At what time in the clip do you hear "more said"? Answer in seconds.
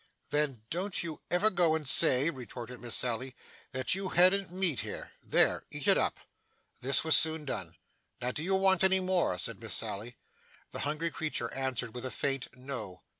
8.99-9.59